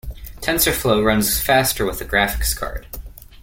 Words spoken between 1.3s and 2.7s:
faster with a graphics